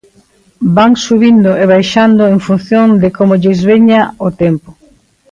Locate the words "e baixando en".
1.63-2.37